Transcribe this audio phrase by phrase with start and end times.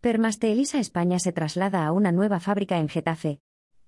[0.00, 3.38] Permaste Elisa España se traslada a una nueva fábrica en Getafe.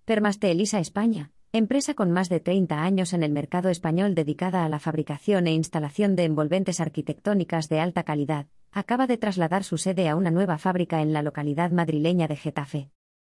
[0.04, 4.68] Permaste Elisa España, empresa con más de 30 años en el mercado español dedicada a
[4.68, 10.10] la fabricación e instalación de envolventes arquitectónicas de alta calidad, acaba de trasladar su sede
[10.10, 12.90] a una nueva fábrica en la localidad madrileña de Getafe.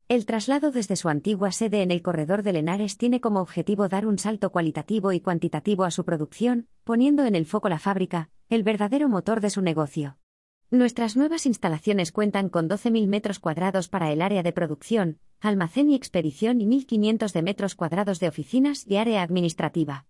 [0.07, 4.07] El traslado desde su antigua sede en el corredor de Lenares tiene como objetivo dar
[4.07, 8.63] un salto cualitativo y cuantitativo a su producción, poniendo en el foco la fábrica, el
[8.63, 10.17] verdadero motor de su negocio.
[10.71, 15.95] Nuestras nuevas instalaciones cuentan con 12.000 metros cuadrados para el área de producción, almacén y
[15.95, 20.05] expedición y 1.500 de metros cuadrados de oficinas y área administrativa.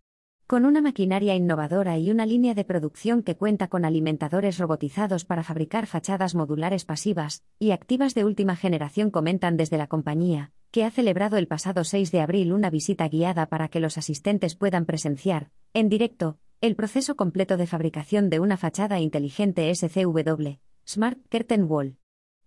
[0.48, 5.44] Con una maquinaria innovadora y una línea de producción que cuenta con alimentadores robotizados para
[5.44, 10.90] fabricar fachadas modulares pasivas y activas de última generación, comentan desde la compañía, que ha
[10.90, 15.50] celebrado el pasado 6 de abril una visita guiada para que los asistentes puedan presenciar,
[15.72, 21.98] en directo, el proceso completo de fabricación de una fachada inteligente SCW, Smart Curtain Wall.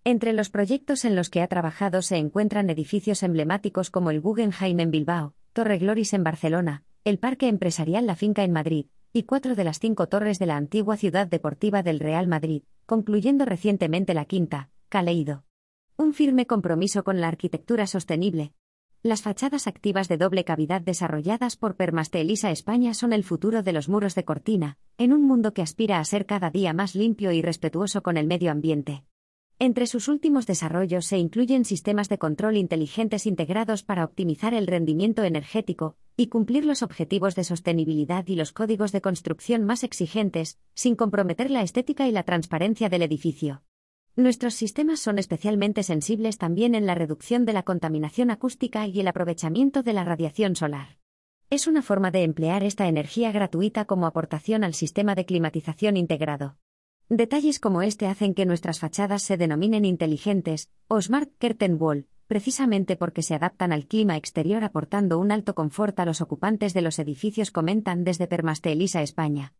[0.04, 4.80] Entre los proyectos en los que ha trabajado se encuentran edificios emblemáticos como el Guggenheim
[4.80, 9.54] en Bilbao, Torre Gloris en Barcelona, el Parque Empresarial La Finca en Madrid, y cuatro
[9.54, 14.26] de las cinco torres de la antigua ciudad deportiva del Real Madrid, concluyendo recientemente la
[14.26, 15.44] quinta, Caleido.
[15.96, 18.52] Un firme compromiso con la arquitectura sostenible,
[19.02, 23.72] las fachadas activas de doble cavidad desarrolladas por Permaste Elisa España son el futuro de
[23.72, 27.32] los muros de cortina, en un mundo que aspira a ser cada día más limpio
[27.32, 29.02] y respetuoso con el medio ambiente.
[29.58, 35.24] Entre sus últimos desarrollos se incluyen sistemas de control inteligentes integrados para optimizar el rendimiento
[35.24, 40.94] energético y cumplir los objetivos de sostenibilidad y los códigos de construcción más exigentes, sin
[40.94, 43.62] comprometer la estética y la transparencia del edificio.
[44.14, 49.08] Nuestros sistemas son especialmente sensibles también en la reducción de la contaminación acústica y el
[49.08, 50.98] aprovechamiento de la radiación solar.
[51.48, 56.58] Es una forma de emplear esta energía gratuita como aportación al sistema de climatización integrado.
[57.08, 62.96] Detalles como este hacen que nuestras fachadas se denominen inteligentes, o Smart Curtain Wall, precisamente
[62.96, 66.98] porque se adaptan al clima exterior aportando un alto confort a los ocupantes de los
[66.98, 69.50] edificios, comentan desde Permaste Elisa España.